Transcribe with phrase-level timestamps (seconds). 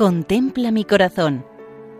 [0.00, 1.44] Contempla mi corazón.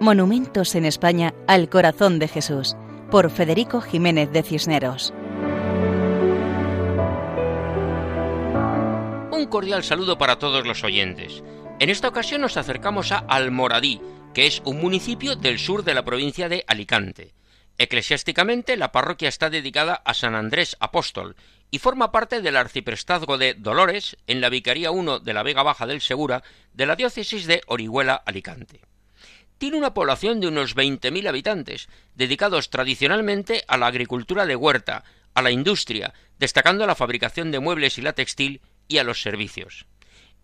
[0.01, 2.75] Monumentos en España al corazón de Jesús,
[3.11, 5.13] por Federico Jiménez de Cisneros.
[9.31, 11.45] Un cordial saludo para todos los oyentes.
[11.79, 14.01] En esta ocasión nos acercamos a Almoradí,
[14.33, 17.35] que es un municipio del sur de la provincia de Alicante.
[17.83, 21.35] Eclesiásticamente, la parroquia está dedicada a San Andrés Apóstol
[21.71, 25.87] y forma parte del arciprestazgo de Dolores en la Vicaría 1 de la Vega Baja
[25.87, 26.43] del Segura
[26.75, 28.83] de la diócesis de Orihuela Alicante.
[29.57, 35.03] Tiene una población de unos 20.000 habitantes, dedicados tradicionalmente a la agricultura de huerta,
[35.33, 39.87] a la industria, destacando la fabricación de muebles y la textil, y a los servicios.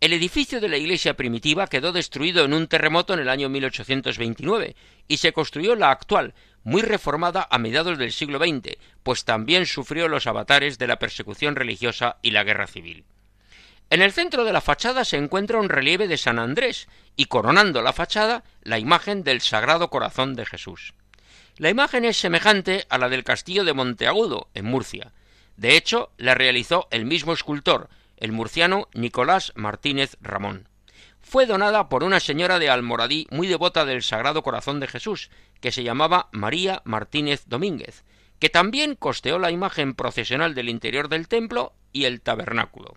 [0.00, 4.74] El edificio de la iglesia primitiva quedó destruido en un terremoto en el año 1829
[5.08, 6.34] y se construyó la actual,
[6.66, 11.54] muy reformada a mediados del siglo XX, pues también sufrió los avatares de la persecución
[11.54, 13.04] religiosa y la guerra civil.
[13.88, 17.82] En el centro de la fachada se encuentra un relieve de San Andrés y coronando
[17.82, 20.94] la fachada la imagen del Sagrado Corazón de Jesús.
[21.56, 25.12] La imagen es semejante a la del castillo de Monteagudo, en Murcia.
[25.56, 30.68] De hecho, la realizó el mismo escultor, el murciano Nicolás Martínez Ramón
[31.26, 35.28] fue donada por una señora de Almoradí muy devota del Sagrado Corazón de Jesús,
[35.60, 38.04] que se llamaba María Martínez Domínguez,
[38.38, 42.94] que también costeó la imagen procesional del interior del templo y el tabernáculo.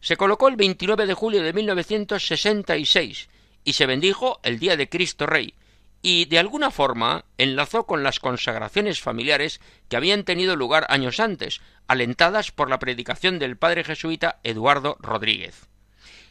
[0.00, 3.28] Se colocó el 29 de julio de 1966
[3.62, 5.54] y se bendijo el día de Cristo Rey,
[6.02, 11.60] y de alguna forma enlazó con las consagraciones familiares que habían tenido lugar años antes,
[11.86, 15.68] alentadas por la predicación del padre jesuita Eduardo Rodríguez.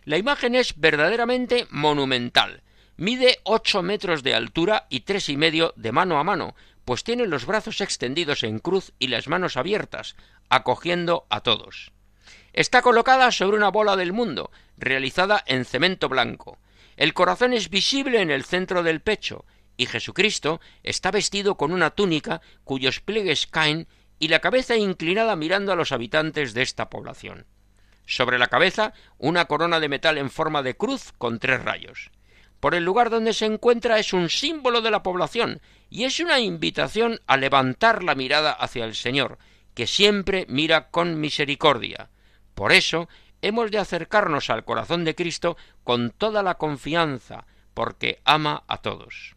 [0.05, 2.61] La imagen es verdaderamente monumental.
[2.95, 7.25] Mide ocho metros de altura y tres y medio de mano a mano, pues tiene
[7.25, 10.15] los brazos extendidos en cruz y las manos abiertas,
[10.47, 11.91] acogiendo a todos.
[12.53, 16.59] Está colocada sobre una bola del mundo, realizada en cemento blanco.
[16.97, 19.43] El corazón es visible en el centro del pecho,
[19.75, 23.87] y Jesucristo está vestido con una túnica cuyos pliegues caen
[24.19, 27.45] y la cabeza inclinada mirando a los habitantes de esta población.
[28.05, 32.11] Sobre la cabeza una corona de metal en forma de cruz con tres rayos.
[32.59, 36.39] Por el lugar donde se encuentra es un símbolo de la población y es una
[36.39, 39.37] invitación a levantar la mirada hacia el Señor,
[39.73, 42.09] que siempre mira con misericordia.
[42.55, 43.07] Por eso
[43.41, 49.35] hemos de acercarnos al corazón de Cristo con toda la confianza, porque ama a todos.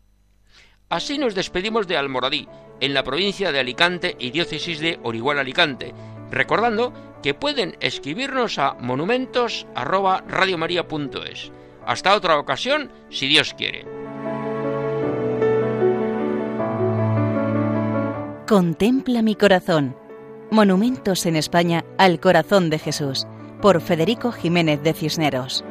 [0.89, 2.49] Así nos despedimos de Almoradí,
[2.81, 5.93] en la provincia de Alicante y diócesis de Orihuela Alicante,
[6.31, 11.53] recordando que pueden escribirnos a monumentos@radiomaria.es.
[11.85, 13.85] Hasta otra ocasión, si Dios quiere.
[18.47, 19.97] Contempla mi corazón.
[20.51, 23.27] Monumentos en España al corazón de Jesús,
[23.61, 25.63] por Federico Jiménez de Cisneros.